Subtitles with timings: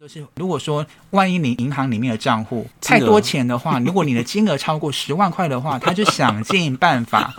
[0.00, 7.30] 就是如果说万一你银行里面的账户太多钱的话，如果你的金额超过十万块的话， 他就想尽办法，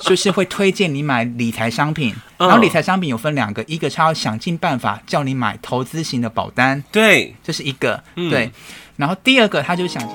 [0.00, 2.14] 就是会推荐你买理财商品。
[2.36, 8.50] 然后理财商品有分两个，一个他要想尽办法叫你买投资型的保单，对，这是一个，对。
[8.96, 10.10] 然后第二个他就想尽。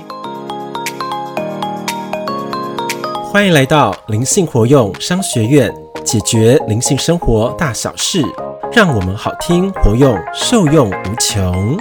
[3.23, 5.73] 欢迎来到灵性活用商学院，
[6.05, 8.23] 解决灵性生活大小事。
[8.71, 11.75] 让我们好听活用，受用无穷。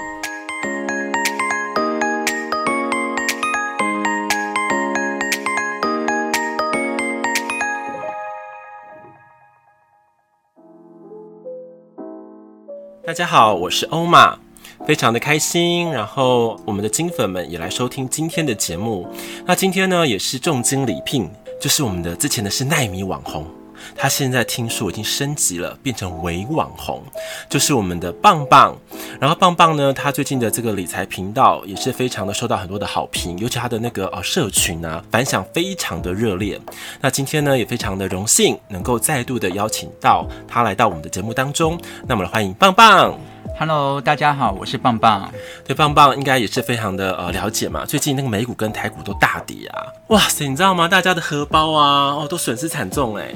[13.04, 14.38] 大家好，我是欧玛，
[14.86, 15.92] 非常的开心。
[15.92, 19.06] 然后我们的金粉们也来收听今天的节目。
[19.44, 23.57] 那今天呢，也是重金礼聘，就是我们的之前的是奈米网红。
[23.96, 27.02] 他现在听说已经升级了，变成伪网红，
[27.48, 28.76] 就是我们的棒棒。
[29.20, 36.60] 然后棒棒呢，他最近的这个理财频道也是非常的受到很多的好评，尤其他的那个呃社群啊，反响非常的热烈。
[37.00, 41.78] 那今天呢，也非常的荣幸能够再度的邀请到他来到我们的节目当中。
[42.06, 43.18] 那么来欢迎棒棒。
[43.58, 45.28] Hello，大家好，我是棒棒。
[45.66, 47.84] 对，棒棒应该也是非常的呃了解嘛。
[47.84, 50.86] 最近那个美股跟台股都大跌啊，哇塞，你知道吗？
[50.86, 53.34] 大家的荷包啊，哦，都损失惨重哎。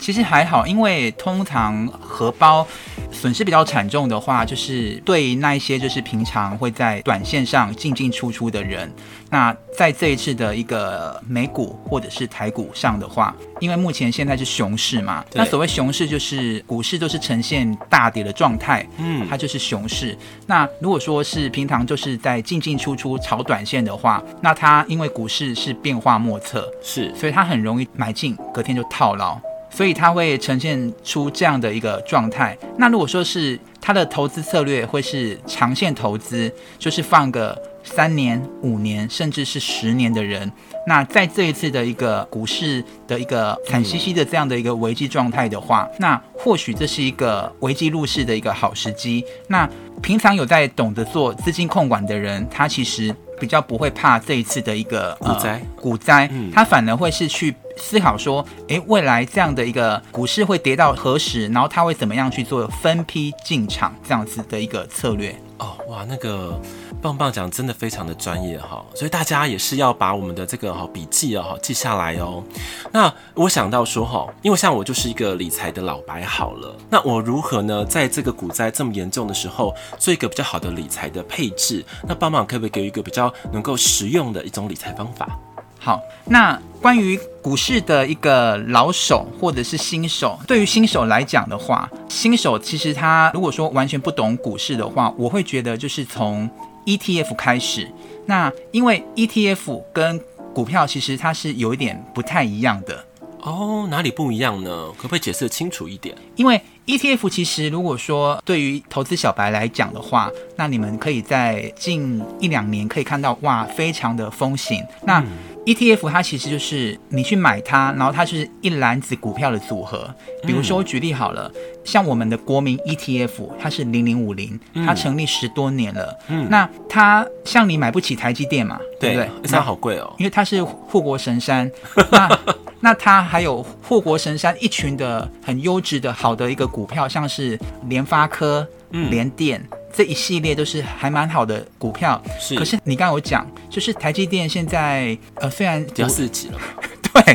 [0.00, 2.66] 其实还好，因为通常荷包
[3.12, 8.90] 损失比较惨重的话，就是对那一些就是平常会在短线上进进出出的人。
[9.28, 20.16] 那在这一次的一个美股或者是台股上的话，因为目前现在是熊市嘛，那所谓熊市就是股市都是呈现大跌的状态，嗯，它就是熊市。
[20.46, 29.40] 那如果说是平常就是在进进出出炒短线的话，那它因为股市是变化莫测，是，所以它很容易买进，隔天就套牢。
[29.70, 32.56] 所以它会呈现出这样的一个状态。
[32.76, 40.50] 那如果说是它的投资策略会是长线投资，就是放个三年、五年，甚至是十年的人，
[40.86, 49.24] 那在这一次的一个股市的一个惨兮兮的这样的一个危机状态的话，那或许这是一个危机入市的一个好时机。
[49.48, 49.68] 那
[50.02, 57.54] 平常有在懂得做资金控管的人，他其实比较不会怕这一次的一个股灾，呃、股灾，他反而会是去。
[57.82, 61.48] 思考说，诶，未来这样的一个股市会跌到何时？
[61.48, 65.34] 然后他会怎么样去做分批进场这样子的一个策略？
[65.60, 66.58] 哦，哇，那个
[67.02, 72.42] 棒棒讲真的非常的专业哈，所以大家也是要把我们的这个哈笔记哦记下来哦。
[72.90, 81.84] 那我想到说哈，因为像我就是一个理财的老白好了，那我如何呢，在这个股灾这么严重的时候，做一个比较好的理财的配置？
[82.08, 85.38] 那棒棒可不可以给一个比较能够实用的一种理财方法？
[85.82, 96.48] 好，那关于股市的一个老手或者是新手，对于新手来讲的话，新手其实他如果说完全不懂股市的话，我会觉得就是从
[96.84, 97.90] ETF 开始。
[98.26, 100.20] 那因为 ETF 跟
[100.52, 103.06] 股票其实它是有一点不太一样的。
[103.42, 104.88] 哦，哪里不一样呢？
[104.98, 106.14] 可不可以解释清楚一点？
[106.36, 114.84] 因为 ETF 其实如果说对于投资小白来讲的话，那你们可以在近一两年可以看到，哇，非常的风行。
[115.04, 115.24] 那
[115.66, 120.12] ETF 它其实就是你去买它，然后它就是一篮子股票的组合。
[120.42, 126.18] 比如说我举例好了，嗯、像我们的国民 ETF，它是零零五零，它成立十多年了。
[126.28, 129.50] 嗯，那它像你买不起台积电嘛，对，对不对？
[129.50, 131.70] 它好贵哦，因为它是护国神山。
[132.10, 132.38] 那
[132.80, 137.58] 那它还有护国神山一群的很优质的好的一个股票，像是
[137.88, 139.60] 联发科、联电。
[139.70, 142.54] 嗯这一系列都是还蛮好的股票，是。
[142.56, 146.58] 可是你刚刚有讲，就是台积电现在呃，虽然掉四级了，
[147.12, 147.34] 对，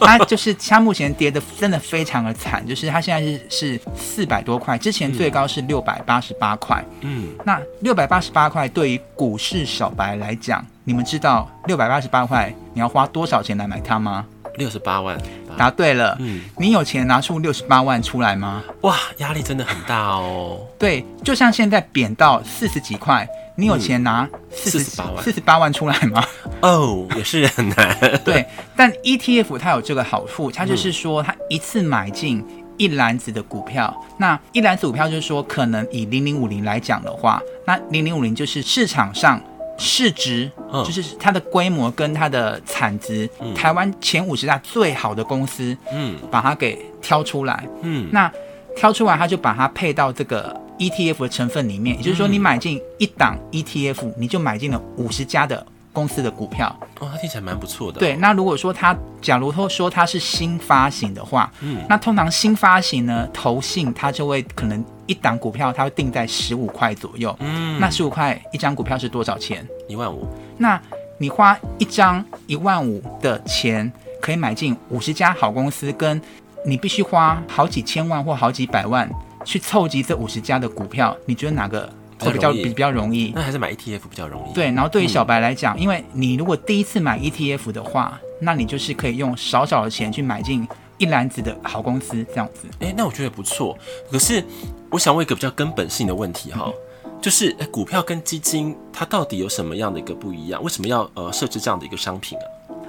[0.00, 6.84] 它就是它目前跌的真的非常的惨，就是它现在是是四百多块，之前最高是六百八十八块。
[7.00, 14.26] 嗯，那六百八十八块对于股市小白来讲，你们知道六百八十八块你要花多少钱来买它吗？
[14.56, 15.18] 六十八万，
[15.56, 16.16] 答对了。
[16.20, 18.62] 嗯，你有钱拿出六十八万出来吗？
[18.82, 20.60] 哇，压力真的很大哦。
[20.78, 26.24] 对，就像现在贬到四十几块，你有钱拿四十八万四十八万出来吗？
[26.62, 28.20] 哦，也是很难。
[28.24, 28.44] 对，
[28.76, 32.44] 但 ETF 它有这个好处，它就是说它一次买进
[32.76, 39.40] 一篮子的股票，嗯、那一篮子股票就是说，可能以零零五零来讲的话，那零零五零就是市场上。
[39.76, 40.50] 市值
[40.84, 48.30] 就是它的规模跟它的产值，嗯、台湾前五十大最好的公司，嗯，把它给挑出来，嗯，那
[48.76, 56.76] 挑出来，它就把它配到这个 ETF 的成分里面，也就是说，你买进一档 ETF，你就买进了五十家的公司的股票。
[56.98, 58.00] 哦，它听起来蛮不错的。
[58.00, 67.34] 对，那如果说它，假如说说它是新发行的话，嗯，那通常新发行呢，投信它就会可能一档股票它会定在十五块左右。
[67.40, 69.66] 嗯，那十五块一张股票是多少钱？
[69.88, 70.26] 一万五。
[70.58, 70.80] 那
[71.18, 73.90] 你花一张一万五的钱，
[74.20, 76.20] 可以买进五十家好公司，跟
[76.66, 79.08] 你必须花好几千万或好几百万
[79.44, 83.32] 去凑集这五十家的股票，你觉得哪个会比较比较容易？
[83.34, 84.54] 那还是买 ETF 比较容易。
[84.54, 90.66] 对，然后对于小白来讲，嗯，因为你如果第一次买 ETF 的话，那你就是可以用少少的钱去买进
[90.98, 92.68] 一篮子的好公司，这样子。
[92.80, 93.76] 哎，那我觉得不错。
[94.10, 94.44] 可是
[94.90, 96.64] 我想问一个比较根本性的问题哈。
[96.66, 96.74] 嗯
[97.22, 100.62] 就是诶，股票跟基金它到底有什么样的一个不一样？
[100.62, 102.44] 为什么要呃设置这样的一个商品啊？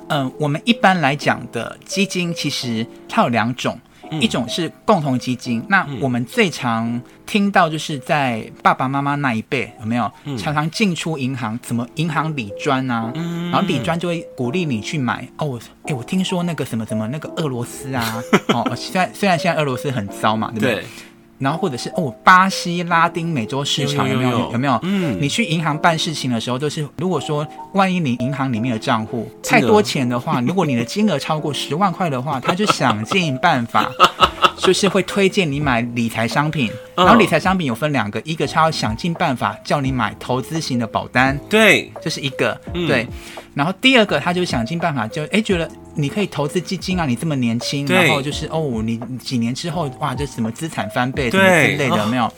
[0.09, 3.79] 嗯，我们一般来讲的基金其实它有两种，
[4.11, 5.63] 嗯、一种是共同基金。
[5.69, 13.11] 那我们最常听到就是在爸爸妈妈那一辈有没有、嗯、常常进出银行，怎么银行理专啊？
[13.15, 15.59] 嗯、然后理专就会鼓励你去买哦。
[15.83, 20.75] 哎，我听说那个什么什么那个俄罗斯啊， 哦，虽然虽然现在俄罗斯很糟嘛，对不对？
[20.75, 20.85] 对
[21.37, 24.79] 然后或者是哦，巴西、拉丁美洲市场有没有，有，没有？
[24.83, 33.91] 嗯，你去银行办事情的时候，都是如果说万一你银行里面的账户太多钱的话，如果你的金额超过十万块的话， 他就想尽办法。
[34.57, 43.05] 就是会推荐你买理财商品，然后理财商品有分两个，一个他要想尽办法叫你买投资型的保单，对，这是一个，对。
[43.53, 52.31] 然后第二个，他就想尽办法就哎觉得你可以投资基金啊，你这么年轻，然后就是哦，你几年之后哇，这什么资产翻倍什么之类的，有没有？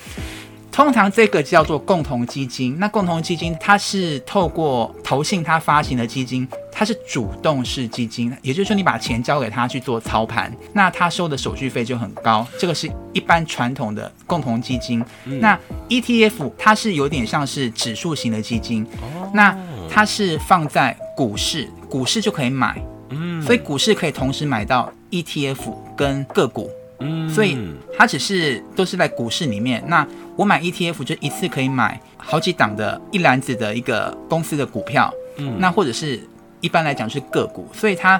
[0.72, 2.78] 通常这个叫做共同基金。
[2.78, 12.46] 那共同基金它是透过投信它发行的基金，它是主动式基金，也就是说你把钱交给他去做操盘，那他收的手续费就很高。
[12.60, 15.04] 这个是一般传统的共同基金。
[15.26, 19.58] 嗯、那 ETF 它是有点像是指数型的基金，哦、那
[19.90, 26.70] 它是放在股市，股市就可以买，嗯，所以股市可以同时买到 ETF 跟个股。
[27.00, 27.56] 嗯，所以
[27.96, 29.84] 它只是都是在股市里面。
[29.88, 30.06] 那
[30.36, 35.14] 我买 ETF 就一次可以买好几档的一篮子的一个公司的股票。
[35.36, 36.20] 嗯，那或者是
[36.60, 38.20] 一般来讲是个股，所以它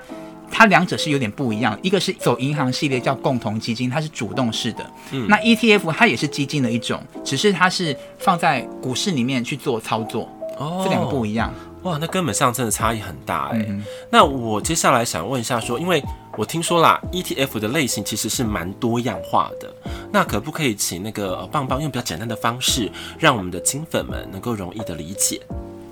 [0.52, 1.76] 它两者是有点不一样。
[1.82, 4.86] 一个是走银行系列叫共同基金，它是主动式的。
[5.12, 10.30] 嗯，那 ETF 它也是基金的一种，只是它是放在股市里面去做操作。
[10.60, 11.52] 哦，这两个不一样。
[11.84, 13.66] 哇，那根本上真的差异很大哎。
[13.70, 16.04] 嗯、那我接下来想问一下说，说因为
[16.36, 19.74] 我听说啦，ETF 的类型其实是蛮多样化的。
[20.12, 25.42] 那可不可以请那个棒棒用比较简单的方式，让我们的金粉们能够容易的理解？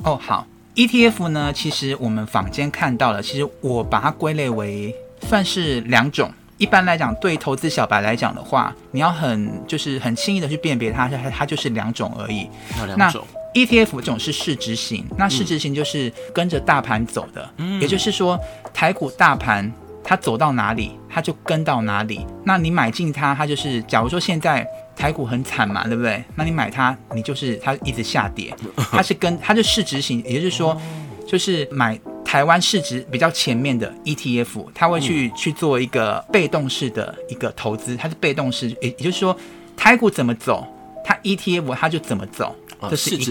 [0.03, 0.45] 哦，好
[0.75, 6.31] ，ETF 呢，其实我们坊间看到了，其实我把它归类为算是两种。
[6.57, 12.49] 一般来讲，对投资小白来讲的话，你要很就是很轻易的去辨别它，它它就是两种而已。
[12.77, 13.25] 那两种。
[13.55, 18.37] ETF 这种是市值型，那市值型就是跟着大盘走的，嗯，也就是说
[18.73, 19.71] 台股大盘
[20.03, 22.25] 它走到哪里，它就跟到哪里。
[22.43, 26.21] 那你买进它，它就是假如说现在台股很惨嘛，对不对？
[26.35, 28.53] 那你买它，你就是它一直下跌，
[28.91, 30.79] 它是跟它就市值型，也就是说
[31.25, 39.35] 就是买台湾市值比较前面的 ETF，它会去去做一个被动式的一个投资，它是被动式，也也就是说
[39.77, 40.67] 台股怎么走，
[41.05, 42.53] 它 ETF 它就怎么走。
[42.89, 43.23] 这是一个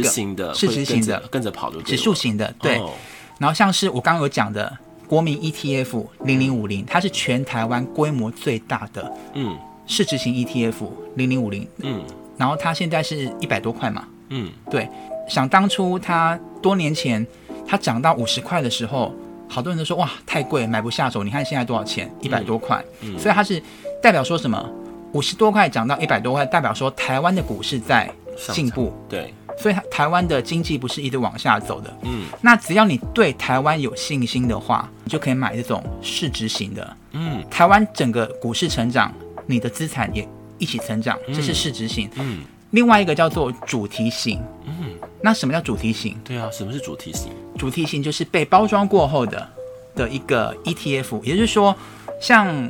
[0.54, 2.80] 市值型的，跟着跑的指数型的，对。
[3.38, 4.76] 然后像是我刚刚有讲的
[5.06, 9.56] 国民 ETF 零零五零，它是全台湾规模最大的，嗯，
[9.86, 12.02] 市值型 ETF 零零五零，嗯。
[12.36, 14.88] 然后它现在是一百多块嘛，嗯，对。
[15.28, 17.26] 想当初它多年前
[17.66, 19.14] 它涨到五十块的时候，
[19.48, 21.24] 好多人都说哇太贵，买不下手。
[21.24, 22.12] 你看现在多少钱？
[22.20, 23.62] 一百多块，嗯所以它是
[24.02, 24.68] 代表说什么？
[25.12, 28.12] 五十多块涨到一百多块，代表说台湾的股市在
[28.52, 29.32] 进步，对。
[29.56, 39.14] 所以台湾的经济不是一直往下走的，嗯，那只要你对台湾有信心的话，你就可以买这种市值型的，嗯，台湾整个股市成长，
[39.46, 42.40] 你的资产也一起成长，这是市值型，嗯，
[42.72, 44.74] 另外一个叫做主题型，嗯，
[45.22, 46.18] 那什么叫主题型？
[46.24, 47.30] 对啊，什么是主题型？
[47.56, 49.48] 主题型就是被包装过后的
[49.94, 51.72] 的一个 ETF，也就是说，
[52.20, 52.68] 像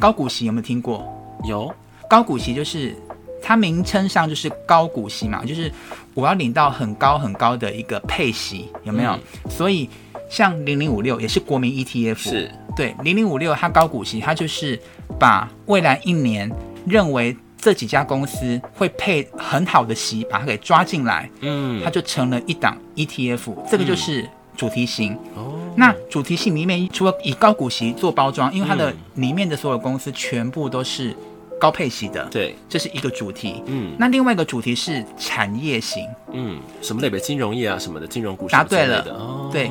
[0.00, 1.06] 高股息有没有听过？
[1.44, 1.70] 有，
[2.08, 2.96] 高股息就是。
[3.42, 5.70] 它名称上就是高股息嘛，就是
[6.14, 9.10] 我要领到很高很高的一个配息，有没有？
[9.12, 9.90] 嗯、所以
[10.30, 14.80] 像零零五六也是国民 ETF，是对零零五六它高股息，它就是
[15.18, 16.50] 把未来一年
[16.86, 25.14] 认为这几家公司会配很好的息，把它给抓进来，嗯，它就成了一档 ETF，这个就是主题型。
[25.34, 31.14] 哦、嗯，那主题型里面除了以高股息做包装，因为它的里面的所有公司全部都是。
[31.62, 33.62] 高配息的，对，这是一个主题。
[33.66, 36.04] 嗯，那另外一个主题是产业型。
[36.32, 37.20] 嗯，什么类别？
[37.20, 38.48] 金融业啊，什么的金融股。
[38.48, 39.00] 答对了。
[39.12, 39.70] 哦、对，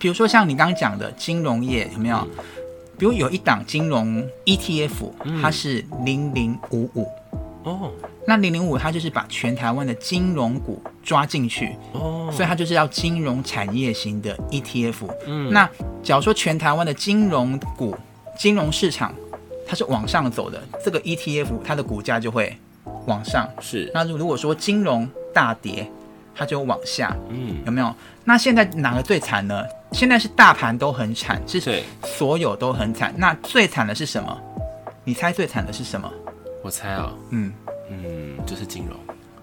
[0.00, 2.16] 比如说像你刚刚讲的金融业，有没有？
[2.16, 2.44] 嗯、
[2.98, 7.06] 比如有一档金融 ETF，它是零零五五，
[7.62, 7.92] 哦，
[8.26, 15.08] 那零零五它就是把全台湾的金融股抓进去，哦，所以它就是要金融产业型的 ETF。
[15.28, 15.70] 嗯，那
[16.02, 17.96] 假如说全台湾的金融股、
[18.36, 19.14] 金融市场
[19.68, 22.56] 它是往上走的，这个 ETF 它的股价就会
[23.04, 23.46] 往上。
[23.60, 25.88] 是，那如果说金融大跌，
[26.34, 27.14] 它就往下。
[27.28, 27.94] 嗯，有没有？
[28.24, 29.62] 那现在哪个最惨呢？
[29.92, 33.12] 现在是大盘都很惨，是对，所有都很惨。
[33.16, 34.40] 那最惨的是什么？
[35.04, 36.10] 你猜最惨的是什么？
[36.62, 37.52] 我猜啊，嗯
[37.90, 38.96] 嗯，就是金融，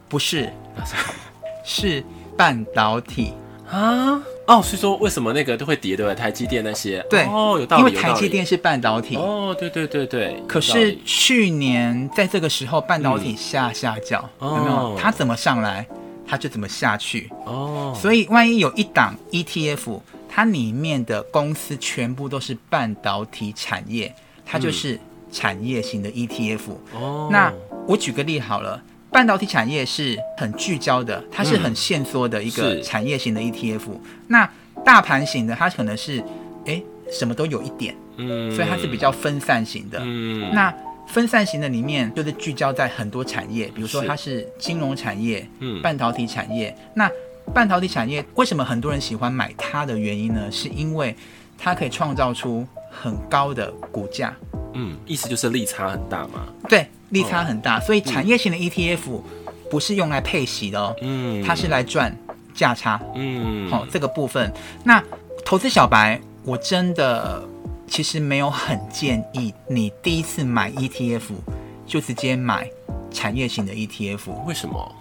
[0.09, 0.51] 不是？
[1.63, 2.03] 是
[2.35, 3.33] 半导体。
[3.71, 4.21] 啊？
[4.47, 6.13] 哦，所以说为什么那个都会跌对吧？
[6.13, 9.15] 台积电那些，对，哦，有道理，因为台积电是半导体。
[9.15, 10.41] 哦，对对对对。
[10.47, 14.75] 可是去年在这个时候，半导体下下脚，嗯、有没有？
[14.75, 15.87] 哦、它怎么上来，
[16.27, 17.29] 它就怎么下去。
[17.45, 17.91] 哦。
[17.99, 19.99] 所以万一有一档 ETF，
[20.29, 24.13] 它里面的公司全部都是半导体产业，
[24.45, 24.99] 它就是
[25.31, 26.59] 产业型的 ETF。
[26.93, 27.29] 哦。
[27.31, 27.51] 那
[27.87, 28.79] 我举个例好了。
[29.15, 33.83] 半导体产业是很聚焦的，它是很限缩的一个产业型的 ETF。
[33.87, 34.49] 嗯、那
[34.83, 36.21] 大盘型的，它可能是
[36.65, 39.99] 哎什么都有一点，嗯，所以它是比较分散型的。
[40.03, 40.73] 嗯，那
[41.07, 46.75] 分散型的里面就是聚焦在很多产业，比如说它是金融产业，嗯，半导体产业。
[46.93, 47.09] 那
[47.53, 50.51] 半导体产业为什么很多人喜欢买它的原因呢？
[50.51, 51.15] 是因为
[51.57, 52.67] 它可以创造出
[53.01, 54.33] 很高的股价。
[54.73, 56.47] 嗯，意思就是利差很大嘛？
[56.69, 56.87] 对。
[57.09, 59.21] 利差很大，所以产业型的 ETF
[59.69, 62.13] 不是用来配息的哦，嗯，它是来赚
[62.53, 64.51] 价差，嗯，好、哦、这个部分。
[64.83, 65.01] 那
[65.45, 67.41] 投资小白，我真的
[67.87, 71.21] 其实没有很建议你第一次买 ETF
[71.85, 72.67] 就直接买
[73.11, 74.31] 产业型的 ETF。
[74.45, 74.95] 为什么？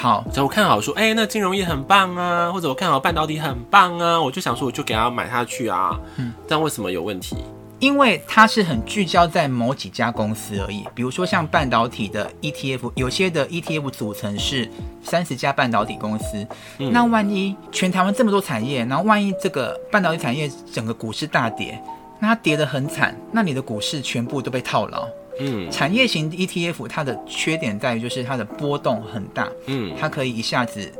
[0.00, 6.00] 好，我看好说，哎、欸，那金融业很棒啊，或者我看好半导体很棒啊，我就想说，我就给他买下去啊。
[6.16, 7.36] 嗯，但为什么有问题？
[7.80, 14.70] 因为它是很聚焦在某几家公司而已，比如说像半导体的 ETF，有些的 ETF 组成是
[15.02, 16.46] 三十家半导体公司。
[16.78, 21.78] 嗯、那万一全台湾这么多产业，然后万一这个半导体产业整个股市大跌，
[22.20, 25.06] 那它跌得很惨，那你的股市全部都被套牢。
[25.40, 30.92] 嗯，产业型 ETF 它的缺点在于就是它的波动很大，嗯，它可以一下子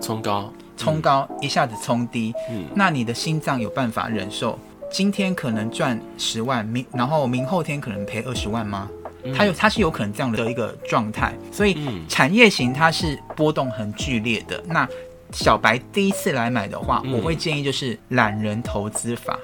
[0.00, 4.58] 冲高，冲高，一下子冲低，嗯，那你的心脏有办法忍受？
[4.88, 8.88] 今天可能赚十万，明然后明后天可能赔二十万吗？
[9.34, 11.76] 它有它是有可能这样的一个状态，所以
[12.08, 14.62] 产业型它是波动很剧烈的。
[14.68, 14.88] 那
[15.32, 19.36] 小白第一次来买的话，我会建议就是懒人投资法。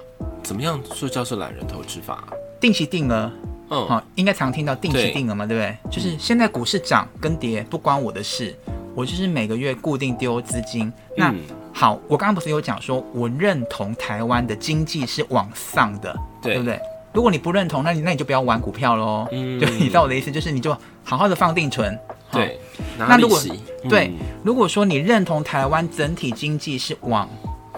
[0.45, 2.23] 怎么样说叫做懒人投资法？
[2.61, 3.29] 定期定额，
[3.73, 5.91] 嗯，好，应该常听到定期定额嘛，对不对？
[5.91, 8.55] 就是现在股市涨跟跌不关我的事，
[8.95, 10.93] 我就是每个月固定丢资金。
[11.17, 11.35] 那
[11.73, 16.79] 好，我刚刚不是有讲说，我认同台湾的经济是往上的，对，对不对？
[17.15, 19.27] 如果你不认同，那你那你就不要玩股票喽。
[19.33, 21.99] 嗯，就你知道我的意思，就是你就好好的放定存。
[22.31, 22.59] 对，
[22.99, 23.39] 那如果、
[23.85, 24.11] 嗯、对，
[24.43, 27.29] 如果说你认同台湾整体经济是往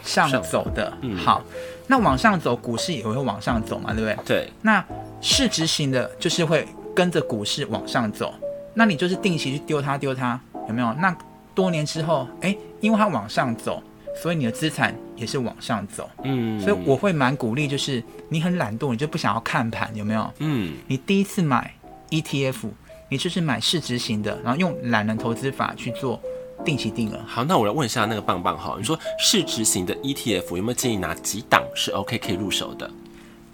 [0.02, 1.42] 上走的，嗯，好，
[1.88, 4.24] 那往上走，股市也会往上走嘛，对不对？
[4.24, 4.52] 对。
[4.62, 4.84] 那
[5.24, 8.34] 市值型的，就是会跟着股市往上走，
[8.74, 10.38] 那你就是定期去丢它，丢它，
[10.68, 10.92] 有没有？
[10.94, 11.16] 那
[11.54, 13.82] 多年之后，哎，因为它往上走。
[14.16, 20.32] 所以你的资产也是往上走，嗯，所以我会蛮鼓励，就是你很懒惰，你就不想要看盘，有没有？
[20.38, 21.74] 嗯，你第一次买
[22.10, 22.70] ETF，
[23.08, 26.20] 你就是买市值型的，然后用懒人投资法去做
[26.64, 27.18] 定期定额。
[27.26, 32.88] 好，那我来问一下那个棒棒哈，你说市值型的 ETF 有没有建议哪几档是 OK 可以入手的？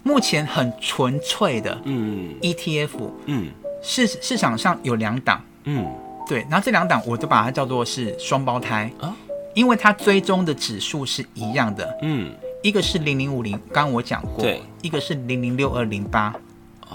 [0.03, 2.89] 目前很纯粹的，嗯，ETF，
[3.25, 3.47] 嗯，
[3.81, 5.85] 市市场上有两档，嗯，
[6.27, 8.91] 对，然后这两档我就把它叫做是双胞胎。
[8.99, 9.15] 啊。
[9.53, 12.31] 因为它追踪的指数是一样的，嗯，
[12.63, 16.33] 一个是零零五零，刚刚我讲过，对，一个是零零六二零八，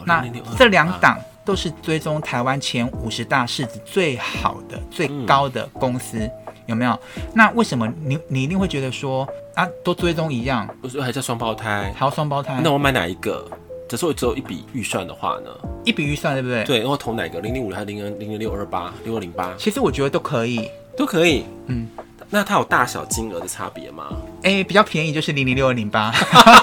[0.07, 0.25] 那
[0.57, 6.31] 这两档都是追踪台湾前五十大市值最好的、最高的公司，嗯、
[6.65, 6.99] 有没有？
[7.35, 10.69] 那为什么你你一定会觉得说啊，都追踪一样？
[10.83, 13.43] 我说还叫双胞胎，还有双胞胎，那我买哪一个？
[13.89, 15.51] 假设我只有一笔预算的话呢？
[15.85, 16.63] 一笔预算对不对？
[16.65, 17.41] 对，然后投哪个？
[17.41, 19.55] 零零五还是零零零零六二八六二零八？
[19.57, 21.89] 其实我觉得都可以，都可以，嗯。
[22.29, 24.09] 那它有大小金额的差别吗？
[24.43, 26.13] 哎、欸，比较便宜就是零零六二零八，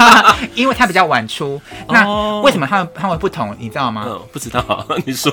[0.54, 1.60] 因为它比较晚出。
[1.88, 3.56] 那为什么它它会不同？
[3.58, 4.04] 你知道吗？
[4.06, 4.86] 嗯，不知道。
[5.06, 5.32] 你说。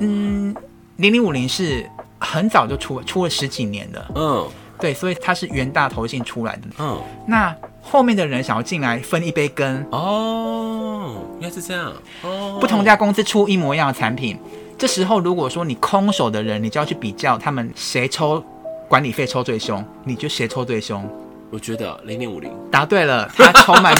[0.00, 0.52] 嗯，
[0.96, 1.88] 零零五零是
[2.18, 4.04] 很早就出，出了十几年的。
[4.16, 4.44] 嗯，
[4.84, 6.62] 对，所以它是元大投信出来的。
[6.78, 9.82] 嗯，那后面的人想要进来分一杯羹。
[9.90, 11.90] 哦，应该是这样。
[12.20, 14.38] 哦，不同家公司出一模一样的产品，
[14.76, 18.44] 这时候如果说你空手的人，你就要去比较他们谁抽。
[18.86, 21.02] 管理费抽最凶，你就谁抽最凶？
[21.50, 23.94] 我觉得零点五零答对了，他抽满，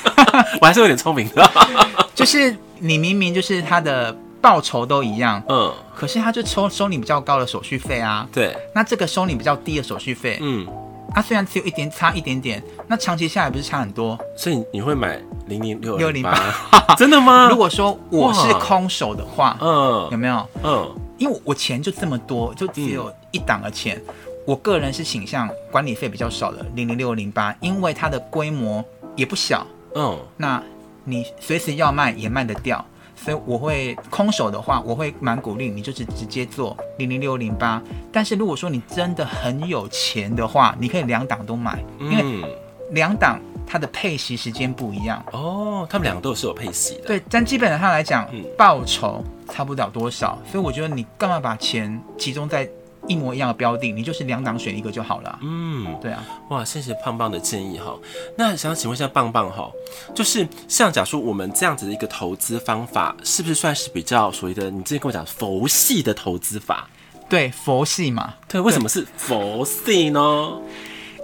[0.60, 1.50] 我还是有点聪明的。
[2.14, 4.14] 就是你明明就是他的
[4.46, 8.24] 报酬都一样，嗯，可是他就抽收你比较高的手续费啊。
[8.32, 10.64] 对，那这个收你比较低的手续费，嗯，
[11.12, 14.16] 它虽然只有一点差一点点，那长期下来不是差很多？
[14.36, 16.38] 所以你会买零零六六零八？
[16.96, 17.48] 真的吗？
[17.50, 20.48] 如果说我是空手的话，嗯，有没有？
[20.62, 24.00] 嗯，因为我钱就这么多，就只有一档的钱。
[24.06, 24.14] 嗯
[24.46, 28.84] 我个人是倾向管理费比较少的零零六零八，因为它的规模
[29.16, 30.62] 也不小，嗯，那
[31.02, 32.84] 你随时要卖也卖得掉，
[33.16, 37.82] 所以我会空手的话，我会蛮鼓励你就是直接做零零六零八。
[38.12, 42.56] 但是如果说你真的很有钱的话，你可以两档都买，因为
[42.90, 45.24] 两档它的配息时间不一样。
[45.32, 47.08] 哦，他们两个都是有配息的。
[47.08, 52.68] 对，但基本上来讲，嗯，报酬差不了多少，所以我觉得你干嘛把钱集中在
[53.08, 55.38] 一模一样的标的，你就是两档选一个就好了。
[55.42, 57.94] 嗯，对啊，哇，谢谢胖胖的建议哈。
[58.36, 59.70] 那想请问一下棒棒哈，
[60.14, 66.88] 就是像假说我们这样子的一个投资方法，是不是算是比较所谓的你之前跟我讲佛系的投资法？
[67.28, 68.34] 对，佛系嘛。
[68.46, 70.60] 对，为什么是佛系呢？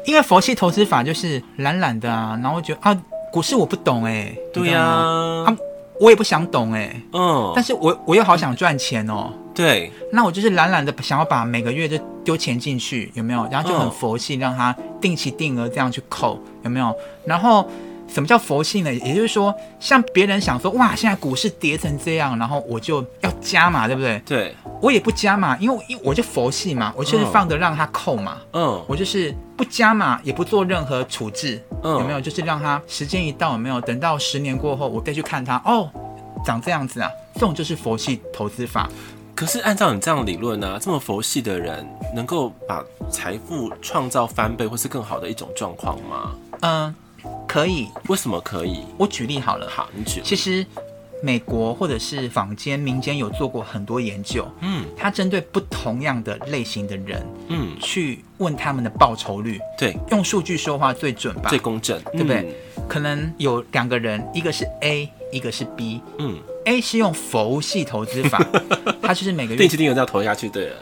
[0.05, 4.39] 因为佛系投资法就是懒懒的啊，然后觉得啊，股市我不懂哎、欸。
[4.53, 5.57] 对呀、啊，啊，
[6.01, 7.03] 我也不想懂哎、欸。
[7.13, 9.33] 嗯，但是我我又好想赚钱哦。
[9.55, 13.47] 对，那我就是懒懒的想要把每个月就丢钱进去，有没有？
[13.51, 16.95] 然后就很佛系，让他定期定额这样去扣，有没有？
[17.27, 17.69] 然后
[18.09, 18.93] 什么叫佛系呢？
[18.93, 24.23] 也就是说，像别人想说，哇，现在股市跌成这样，然后我就要加嘛，对不对？
[24.25, 28.39] 对，我也不加嘛，因为因为我就佛系嘛，我就是放着让他扣嘛。
[28.53, 32.21] 嗯，我就是不加嘛，也不做任何处置，嗯，有没有？
[32.21, 33.81] 就是让他时间一到，有没有？
[33.81, 35.91] 等到十年过后，我再去看他，哦，
[36.45, 38.89] 长这样子啊，这种就是佛系投资法。
[39.35, 41.85] 可是按照你这样理论呢、啊，这么佛系的人
[42.15, 46.33] 能够把财富创造翻倍或是更好的一种状况吗？
[46.61, 46.95] 嗯，
[47.49, 47.89] 可以。
[48.09, 48.85] 为什么可以？
[48.97, 49.69] 我举例好了。
[49.69, 50.21] 好，你举。
[50.23, 50.65] 其实
[51.23, 62.55] 美国或者是坊间民间有做过很多研究，嗯，他针对不同样的类型的人，嗯，去问他们的报酬率，对，用数据说话最准吧，最公正，对不对？
[62.77, 66.39] 嗯、可能有两个人，一个是 A，一个是 B，嗯。
[66.65, 68.39] A 是用佛系投资法，
[69.03, 70.77] 他就是每个月定期定额这样投下去，对了。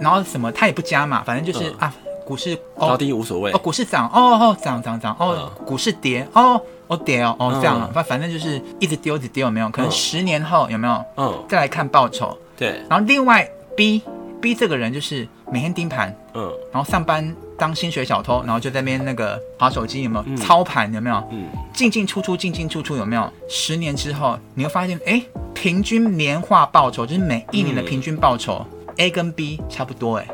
[0.00, 1.94] 然后什么他也不加嘛，反正就是、嗯、啊，
[2.26, 3.52] 股市高低无所谓。
[3.52, 9.68] 哦，股市涨，哦哦涨涨涨，哦、嗯、股市跌，哦哦跌哦哦这样，反、嗯、反正就是一直丢一直丢，有没有？
[9.70, 11.04] 可能十年后有没有？
[11.16, 12.36] 嗯，再来看报酬。
[12.56, 12.80] 对。
[12.88, 14.02] 然后另外 B
[14.40, 20.24] B 这个人就是每天盯盘，嗯，然后上班当薪水小偷，然后就在那边那个划手机，有没有？
[20.26, 21.22] 嗯、操盘有没有？
[21.30, 21.46] 嗯。
[21.74, 23.30] 进进出出，进进出出，有没有？
[23.50, 30.26] 十年之后，你会发现，哎，平均年化报酬就是每一年的平均报酬、嗯、，A 跟 B 差不多，哎。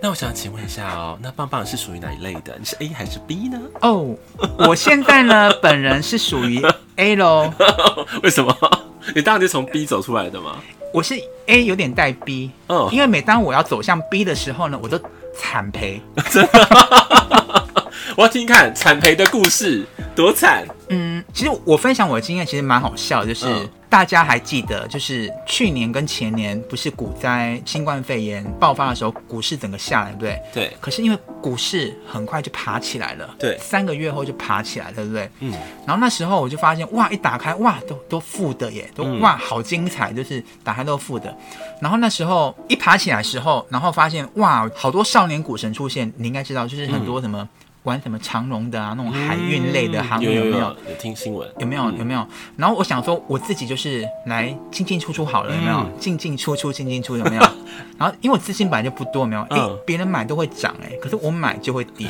[0.00, 2.56] 那我想请问一下哦，那棒棒是属于哪一类的？
[2.58, 3.60] 你是 A 还是 B 呢？
[3.80, 4.16] 哦，
[4.58, 6.62] 我现在呢，本人是属于
[6.96, 7.52] A 喽。
[8.22, 8.56] 为什么？
[9.14, 10.56] 你当然就从 B 走出来的吗？
[10.94, 14.96] 我是 A 有点带 B，嗯，因为每当我要走向 B 的时候呢，我都
[15.36, 16.00] 惨赔。
[16.30, 16.68] 真的？
[18.16, 20.64] 我要听看惨赔的故事，多惨。
[20.90, 23.44] 嗯，其实我分享我的经验，其实蛮好笑，就是。
[23.48, 30.42] 嗯大家还记得，就是去年跟前年不是股灾、新冠肺炎爆发的时候，股市整个下来，对不对？
[30.52, 30.76] 对。
[30.80, 35.30] 可是因为股市很快就爬起来了，对，三个月后就爬起来，对不对？
[35.38, 35.52] 嗯。
[35.86, 41.32] 然后那时候我就发现，哇，一打开，哇，都都负的耶，都哇，好精彩，就是打开都负的。
[41.80, 47.48] 然后那时候一爬起来的时候，然后发现，哇，好多少年股神出现，你应该知道，就是很多什么。
[47.84, 50.58] 玩什么长荣的啊，那种海运类的航有没有？
[50.58, 51.48] 有听新闻？
[51.58, 51.90] 有没有？
[51.92, 52.26] 有没有？
[52.56, 55.86] 然后我想说，我自己就是来进进出出好了，有没有？
[55.98, 57.42] 进进出出，进进出，有没有？
[57.98, 59.42] 然后因为我资金本来就不多，有没有？
[59.42, 62.08] 哎、嗯，别人买都会涨，哎，可是我买就会跌。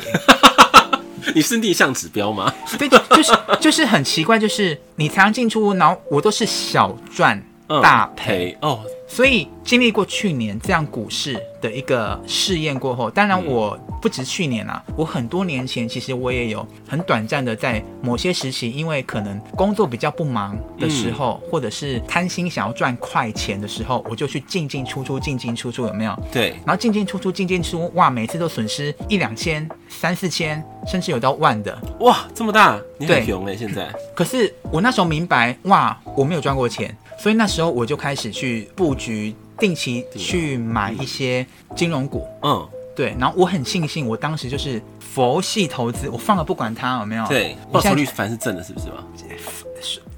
[1.35, 2.53] 你是逆向指标吗？
[2.77, 8.79] 对，就是就是很奇怪，就是你常常进出，然后我都是小赚大赔、嗯、哦。
[9.07, 26.19] 所以经历过去年这样股市的一个试验过后，当然我不止去年啊，我很多年前其实我也有很短暂的在某些时期，因为可能工作比较不忙的时候，或者是贪心想要赚快钱的时候，我就去进进出出，进进出出，有没有？
[26.31, 26.49] 对。
[26.65, 31.79] 然后进进出出，进进出出，哇，每次都损失一两千、三四千，甚至有到万的。
[31.99, 33.87] 哇，这么大，你很穷哎，现在。
[34.15, 36.95] 可是我那时候明白，哇，我没有赚过钱。
[37.17, 42.27] 所以那时候我就开始去布局，定期去买一些金融股。
[42.43, 43.15] 嗯，对。
[43.19, 47.25] 然后我很庆幸，我当时就是佛系投资，我放了不管它有没有。
[47.27, 48.95] 对，报酬率反正是正的，是不是吗？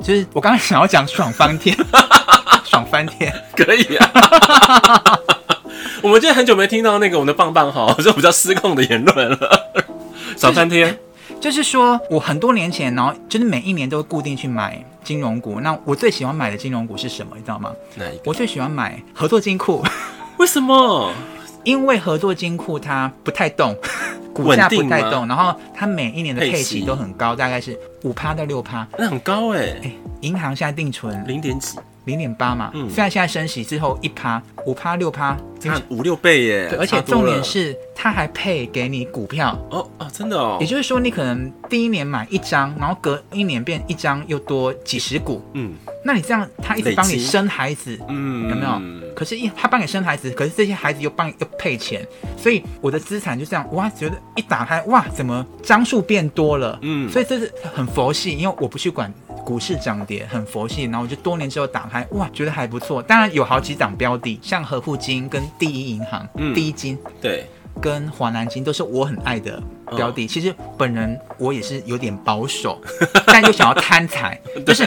[0.03, 1.75] 就是我刚刚想要讲爽翻天，
[2.63, 4.11] 爽翻天，可以啊。
[6.03, 9.71] 我们今天很久没听到那个我们的棒棒哈，这比较失控的言论了。
[10.37, 10.97] 爽翻天。
[11.39, 15.59] 就是说我很多年前，然后就是每一年都会固定去买金融股。
[15.61, 17.33] 那我最喜欢买的金融股是什么？
[17.35, 17.71] 你知道吗？
[17.95, 18.23] 哪一个？
[18.25, 19.83] 我最喜欢买合作金库。
[20.37, 21.11] 为什么？
[21.63, 23.75] 因为合作金库它不太动，
[24.33, 29.81] 股价不太动，然后它每一年的配息都很高，大概是五趴到六趴，那很高哎、欸。
[29.83, 32.71] 哎，银行现在定存零点几，零点八嘛。
[32.73, 32.89] 嗯。
[32.89, 36.67] 虽然现在升息之后一趴、五趴、六趴，差五六倍耶。
[36.69, 40.57] 对，而且重点是它还配给你股票哦哦，真的哦。
[40.59, 45.43] 也就是说，你可能第一年买一张，然后隔一年变一张又多几十股。
[45.53, 45.75] 嗯。
[46.03, 48.81] 那你这样，他一直帮你生孩子，嗯，有没有？
[49.13, 56.79] 可是，一他帮你生孩子，可是这些孩子又帮你又配钱，所以我的资产就这样，哇，觉得一打开，哇，怎么张数变多了？
[56.83, 59.11] 嗯，所以这是很佛系，因为我不去管
[59.47, 60.83] 股市涨跌，很佛系。
[60.83, 63.01] 然后我就多年之后打开，哇，觉得还不错。
[63.01, 67.45] 当然有好几档标的，像和富金跟第一银行、嗯、第一金，对，
[67.79, 69.63] 跟华南金都是我很爱的
[69.95, 70.25] 标的。
[70.25, 72.81] 哦、其实本人我也是有点保守，
[73.25, 74.85] 但又想要贪财， 就是。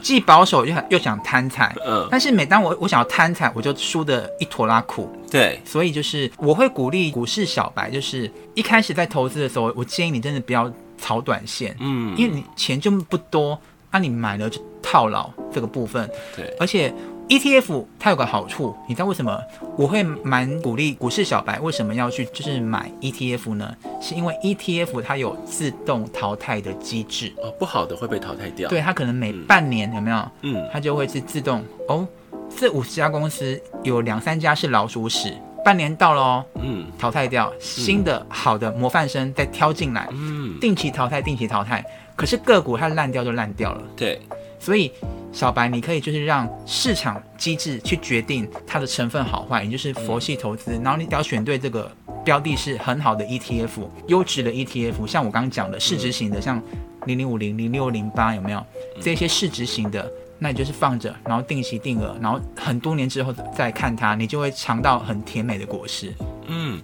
[0.00, 5.10] 既保守又又想贪财，嗯，但是每当我我想要贪财，我就输得一坨拉苦。
[5.28, 16.08] 对，所以就是我会鼓励股市小白，就是一开始在投资的时候，我建议你真的不要炒短线，嗯，因为你钱就不多，那你买了就套牢这个部分。
[16.36, 16.92] 对，而且。
[17.28, 19.38] ETF 它有个好处，你知道为什么
[19.76, 23.76] 我会蛮鼓励股市小白为什么要去就是买 ETF 呢？
[24.00, 28.70] 是因为 ETF 它有自动淘汰的机制哦，不好的会被淘汰掉。
[28.70, 30.28] 对，它可能每半年、嗯、有没有？
[30.40, 32.08] 嗯，它就会是自动哦。
[32.56, 41.84] 这五十家公司有两三家是老鼠屎，半年到了哦，嗯，淘汰掉新的好的模范生再挑进来，嗯，定期淘汰，定期淘汰。
[42.18, 44.20] 可是个股它烂掉就烂掉了，对，
[44.58, 44.92] 所以。
[45.30, 50.72] 小白，你可以就是让市场机制去决定它的成分好坏，也就是佛系投资。
[50.82, 51.88] 然后你只要选对这个
[52.24, 55.06] 标的，是很好的 ETF，优质的 ETF。
[55.06, 56.60] 像我刚刚讲的市值型的，像
[57.04, 58.66] 零零五零、零六零八，有没有
[59.02, 60.10] 这些市值型的？
[60.38, 66.12] 那你就是放着，然后定期定额，然后很多年之后再看它，你就会尝到很甜美的果实。
[66.46, 66.80] 嗯，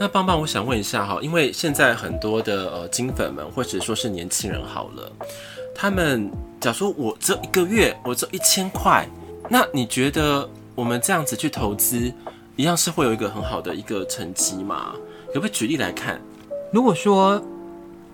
[0.00, 5.12] 那棒棒，我想问一下哈，因为现在很多的呃金粉们，或者说是年轻人好了。
[5.74, 9.06] 他们假如说我这一个月我这一千块，
[9.48, 12.12] 那你觉得我们这样子去投资，
[12.56, 14.94] 一样是会有一个很好的一个成绩吗？
[15.28, 16.20] 可不可以举例来看？
[16.72, 17.42] 如果说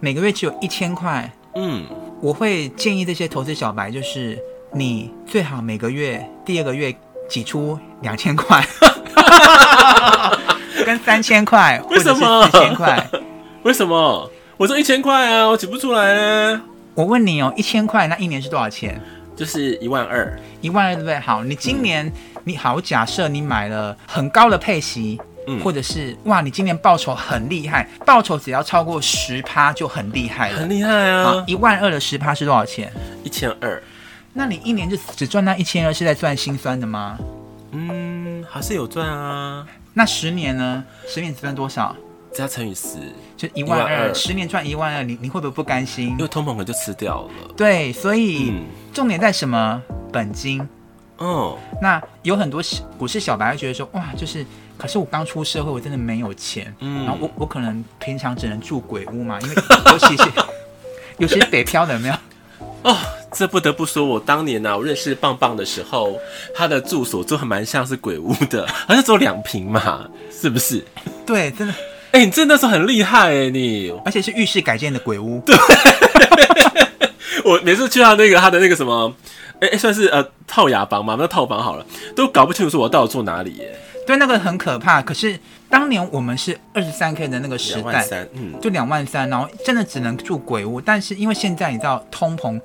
[0.00, 1.84] 每个月只有一千块，嗯，
[2.20, 4.38] 我会建议这些投资小白，就是
[4.72, 6.94] 你最好每个月第二个月
[7.28, 8.64] 挤出两千块，
[10.86, 13.08] 跟三千块，为什么四千块。
[13.64, 14.30] 为什么？
[14.56, 16.62] 我说一千块啊，我挤不出来啊。
[16.94, 19.00] 我问你哦，一千块那一年是多少钱？
[19.36, 21.18] 就是一万二，一万二对不对？
[21.18, 22.12] 好，你今年、嗯、
[22.44, 31.42] 你好，假设你买了很高的配息，嗯，或者是哇，你今年报酬很厉害，报酬只要超过十趴就很厉害了，很厉害啊！
[31.46, 32.92] 一万二的十趴是多少钱？
[33.24, 33.82] 一千二。
[34.32, 37.18] 那你一年就只赚那一千二，是在赚心酸的吗？
[37.72, 39.66] 嗯，还是有赚啊。
[39.94, 40.84] 那十年呢？
[41.08, 41.94] 十年只赚多少？
[42.32, 42.96] 加乘以十，
[43.36, 46.10] 就一万二，十年赚一万二，你你会不会不甘心？
[46.10, 47.30] 因为通膨可能就吃掉了。
[47.56, 49.82] 对，所以、嗯、重点在什么？
[50.12, 50.66] 本金。
[51.18, 52.62] 哦，那有很多
[52.96, 54.46] 股市小白会觉得说，哇，就是，
[54.78, 59.54] 可是我刚出社会，我真的没有钱，嗯，然后我我可能平常只能住鬼屋嘛，因为
[59.90, 60.22] 尤其是
[61.18, 62.14] 尤其是北漂的，有没有？
[62.84, 62.96] 哦，
[63.32, 66.18] 这不得不说，我当年呢、啊，我认识棒棒的时候，
[66.54, 70.84] 他的住所就还蛮像是鬼屋的，好像只有两坪嘛，是不是？
[71.24, 71.72] 对，真的。
[72.12, 75.40] 哎、欸，你真的是很厉害哎，你，而且是浴室改建的鬼屋。
[75.46, 75.56] 对，
[77.44, 79.14] 我每次去到那个他的那个什么，
[79.60, 83.78] 哎、欸，算是呃套牙房嘛，那套房好了，都搞不清楚说我到底住哪里耶。
[84.06, 85.00] 对，那个很可怕。
[85.00, 85.38] 可是
[85.68, 90.80] 当年我们是二十三 K 的那个时代，嗯，就两万三，然后真的只能住鬼屋。
[90.80, 92.60] 但是因为现在你知道通膨。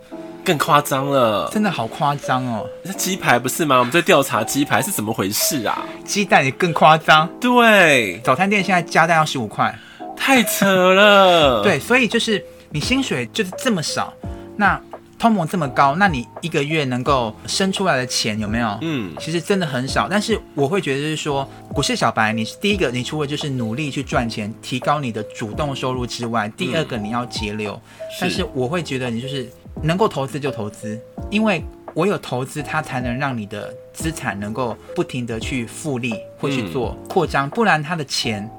[0.45, 2.69] 更夸张了，真的好夸张哦！
[2.83, 3.79] 那鸡排不是吗？
[3.79, 5.83] 我们在调查鸡排是怎么回事啊？
[6.05, 7.27] 鸡蛋也更夸张。
[7.41, 9.73] 对，早餐店现在加蛋要十五块，
[10.15, 11.63] 太扯了。
[11.65, 14.13] 对，所以就是你薪水就是这么少，
[14.55, 14.79] 那
[15.17, 18.77] 通膨这么高，那你一个月能够生出来的钱有没有？
[18.81, 20.07] 嗯，其实真的很少。
[20.09, 27.73] 但是我会觉得就是说，股市小白，你第一个，你除了就是努力去赚钱，提高你的主动收入之外，第二个你要节流。
[27.73, 29.49] 嗯，但是我会觉得你就是。
[29.83, 30.97] 能够投资就投资，
[31.29, 31.61] 因为
[31.93, 38.49] 我有投资，它才能让你的资产能够不停的去复利或去做扩张，不然它的钱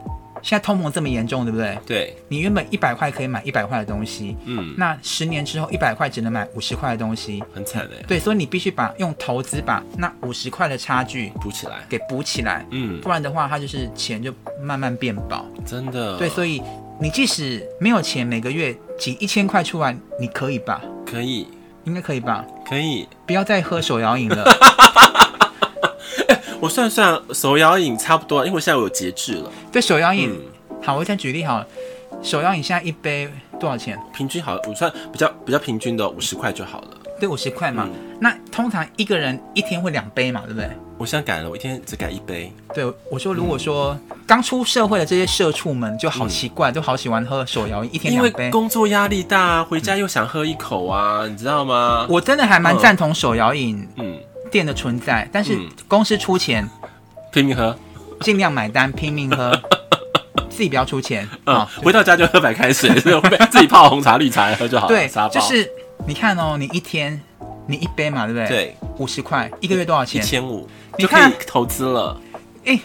[0.47, 1.77] 现在通膨这么严重，对不对？
[1.85, 7.97] 对，你原本一百块可以买一百块的东西，嗯，那十年之后一百块只能买五十块的东西，很惨的。
[8.07, 14.33] 对，所以你必须把用投资把那五十块的差距补起来，给补起来，嗯，不然的话它就是钱就
[14.63, 16.17] 慢慢变薄，真的。
[16.17, 16.63] 对，所以。
[16.99, 20.81] 你即使没有钱，每个月挤一千块出来，你可以吧？
[21.05, 21.47] 可以，
[21.85, 22.43] 应该可以吧？
[22.67, 23.07] 可以。
[23.27, 24.43] 不要再喝手摇饮了。
[26.57, 29.51] 欸、我算算手摇饮差不多，因为我现在我有节制了。
[29.71, 30.41] 对，手摇饮、嗯。
[30.83, 31.67] 好，我再举例好了。
[32.23, 33.29] 手摇饮现在一杯
[33.61, 33.99] 多少钱？
[34.15, 36.89] 平均好，我算比较比较平均的五十块就好了。
[37.21, 38.19] 对，五十块嘛、嗯。
[38.21, 40.71] 那通常一个人一天会两杯嘛，对不对？
[40.99, 42.51] 我现在改了，我一天只改一杯。
[42.75, 48.29] 对，我说如果说刚出社会的这些社畜们就好奇怪，嗯、都好喜欢喝手摇饮，一天两杯。
[48.29, 52.07] 因为工作压力大，回家又想喝一口啊，嗯、你知道吗？
[52.09, 54.19] 我真的还蛮赞同手摇饮嗯
[54.51, 56.69] 店的存在、嗯，但是公司出钱
[57.33, 57.77] 拼命喝，
[58.21, 59.51] 尽量买单 拼命喝，
[60.49, 61.29] 自己不要出钱。
[61.47, 62.91] 嗯，回到家就喝白开水，
[63.51, 64.95] 自己泡红茶、绿茶喝就好了。
[64.95, 65.69] 对，就是
[66.07, 67.21] 你看哦，你一天
[67.67, 68.49] 你一杯嘛，对不对？
[68.49, 70.23] 对，五十块，一个月多少钱？
[70.23, 70.69] 一千五。
[70.99, 72.19] 你看投资了，
[72.65, 72.81] 哎、欸，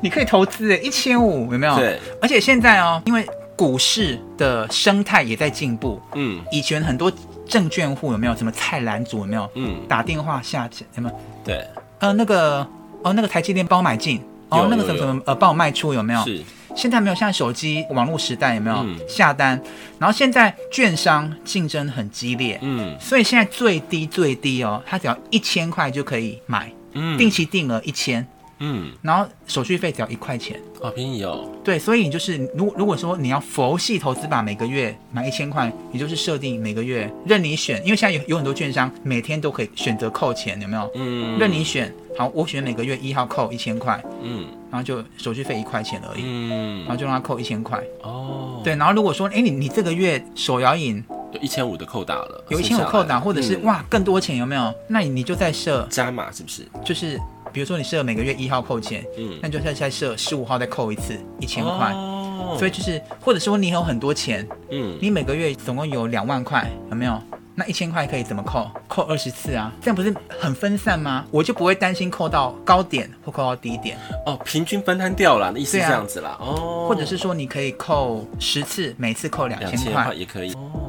[0.00, 1.74] 你可以投资哎，一千五有没有？
[1.76, 3.26] 对，而且现在哦，因为
[3.56, 7.10] 股市的生态也在进步，嗯，以前很多
[7.48, 9.50] 证券户有没有什么菜篮族有没有？
[9.54, 11.20] 嗯，打电话下去有没有？
[11.44, 11.66] 对，
[12.00, 12.66] 呃，那个
[13.02, 16.22] 哦，那个台积电帮我买进，哦，那个什么什么呃帮我卖出有没有？
[16.24, 16.42] 是，
[16.74, 19.60] 现在没有像手机网络时代有没有、嗯、下单？
[19.98, 26.70] 然后现在券商竞争很激烈，嗯，所以现在最低最低哦，它只要一千块就可以买。
[26.98, 28.26] 嗯，定期定额一千，
[28.58, 31.50] 嗯，然后手续费只要一块钱，好便宜哦。
[31.62, 40.90] 对，所以你就是，如如果说你要佛系投资吧，每个月买一千块，你就是设定每个月任你选，因为现在有有很多券商每天都可以选择扣钱，有没有？
[40.94, 41.92] 嗯，任你选。
[42.18, 47.78] 好，我选每个月一号扣一千块，嗯，然后就手续费一块钱而已，嗯，然后就让他扣一千块。
[48.02, 51.04] 哦，对，然后如果说，哎，你你这个月手摇饮。
[51.32, 54.72] 有一千五的扣打了，有一千五扣打，或者是、嗯、哇更多钱有没有？
[54.88, 56.62] 那你你就再设加码是不是？
[56.84, 57.20] 就是
[57.56, 67.18] 比如说你设每个月一号扣钱，嗯，那你就再再设十五号再扣一次一千块，哦，所以就是或者说你有很多钱，嗯，你每个月总共有两万块有没有？
[67.54, 68.70] 那一千块可以怎么扣？
[68.86, 71.24] 扣二十次啊，这样不是很分散吗？
[71.30, 73.96] 我就不会担心扣到高点或扣到低点。
[74.26, 80.52] 哦，平均分摊掉了，意思是这样子啦，哦，或者是说你可以扣十次，每次扣两千块也可以。
[80.52, 80.85] 哦。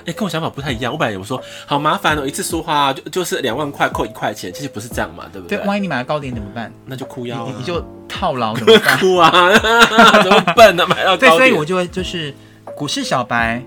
[0.00, 0.92] 哎、欸，跟我想法不太一样。
[0.92, 5.58] 我本来我说好麻烦哦，一次说话就就是两万块扣一块钱，其实不是这样嘛，对不对？
[5.58, 6.72] 对，万一你买了高点怎么办？
[6.86, 8.98] 那就哭腰、啊你，你就套牢怎么办？
[9.00, 9.30] 哭啊！
[10.22, 10.86] 怎么笨呢、啊？
[10.88, 11.30] 买到高点。
[11.30, 12.34] 对，所以我就会就是
[12.76, 13.62] 股市小白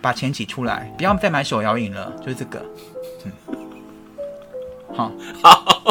[0.00, 2.62] 把钱挤出来，不要再买手摇饮了，就是这个。
[3.24, 3.32] 嗯，
[4.94, 5.84] 好， 好。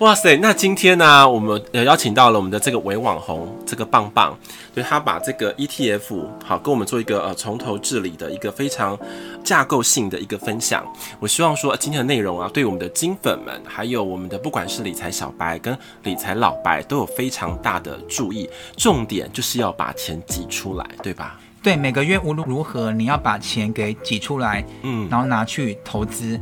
[0.00, 4.36] 哇塞，那今天呢、啊，我们呃邀请到了我们的这个伪网红，这个棒棒，
[4.74, 8.98] 对他把这个 ETF 好跟我们做一个呃从头治理的一个非常
[9.42, 10.86] 架构性的一个分享。
[11.18, 18.50] 我希望说今天的内容啊，对我们的金粉们，还有我们的不管是理财小白跟理财老白都有非常大的注意。
[18.76, 21.40] 重点就是要把钱挤出来，对吧？
[21.62, 26.38] 对，每个月无论如何，你要把钱给挤出来，嗯，然后拿去投资。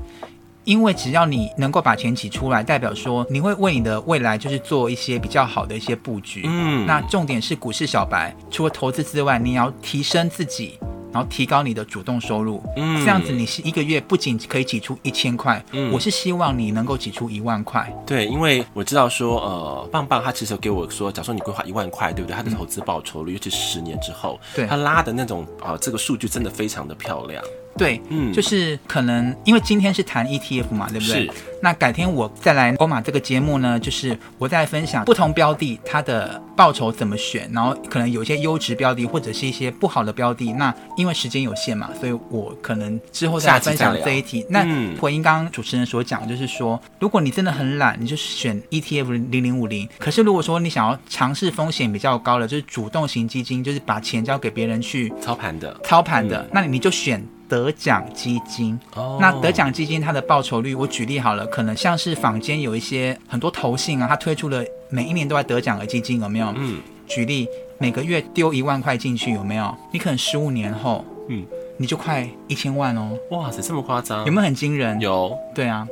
[0.65, 6.43] 因为只要你能够把钱挤出来，代表说你会为你的未来就是做一些比较好的一些布局。
[6.45, 10.79] 嗯，那重点是股市小白，除了投资之外，你要提升自己，
[11.13, 12.63] 然后提高你的主动收入。
[12.77, 17.87] 嗯，这样子你是一个月不仅可以挤出一千块，嗯，我是希望你能够挤出一万块。
[18.07, 22.35] 对，因为我知道说，呃，棒棒他其实给我说，假如说你规划一万块，对不对？
[22.35, 27.45] 他的投资报酬率，嗯，尤其是十年之后，对，他拉的那种啊，呃，这个数据真的非常的漂亮。
[27.77, 31.27] 对，嗯，就是可能因为今天是谈 ETF 嘛，对不对？
[31.27, 31.31] 是。
[31.61, 40.53] 那改天我再来欧马这个节目呢，就是我再来分享不同标的它的报酬怎么选，然后可能有一些优质标的或者是一些不好的标的。
[40.53, 44.45] 那因为时间有限嘛，所以我可能之后再来分享这一题。
[44.51, 44.63] 那
[45.01, 49.89] 回应刚刚主持人所讲，就是说，如果你真的很懒，你就选 ETF 零零五零。
[49.99, 57.27] 可是如果说你想要尝试风险比较高的，就是主动型基金，就是把钱交给别人去操盘的，操盘的，那你就选。
[57.49, 59.21] 得奖基金，oh.
[59.21, 66.53] 那得奖基金它的报酬率，我举例好了，可能像是坊间有一些很多投信啊，它推出了每一年都在得奖的基金，有没有？
[66.57, 67.47] 嗯，举例
[67.79, 69.75] 每个月丢一万块进去，有没有？
[69.93, 71.45] 你可能十五年后，嗯，
[71.77, 73.11] 你就快一千万哦。
[73.31, 74.25] 哇塞，这么夸张？
[74.25, 75.01] 有没有很惊人？
[75.01, 75.87] 有，对啊。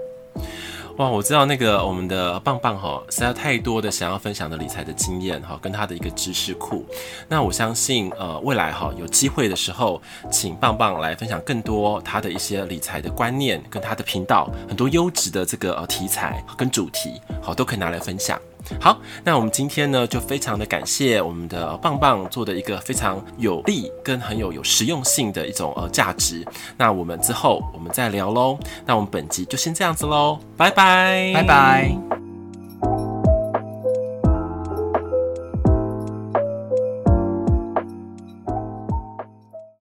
[0.98, 6.84] 哇，我知道那个我们的棒棒哈，实在太多的想要分享的理财的经验哈，跟他的一个知识库。
[7.28, 10.00] 那我相信呃，未来哈有机会的时候，
[10.30, 18.38] 请棒棒来分享更多他的一些理财的观念，跟他的频道很多优质的这个呃题材跟主题，好都可以拿来分享。
[18.80, 26.44] 好，那我们今天呢，就非常的感谢我们的棒棒做的一个非常有力跟很有有实用性的一种呃价值。
[26.76, 28.58] 那我们之后我们再聊喽。
[28.86, 33.11] 那我们本集就先这样子喽，拜拜，拜拜。